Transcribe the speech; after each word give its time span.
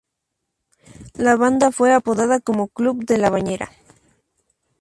La 1.13 1.35
banda 1.35 1.71
fue 1.71 1.93
apodada 1.93 2.39
como 2.39 2.69
"Club 2.69 3.05
de 3.05 3.19
la 3.19 3.29
bañera". 3.29 3.69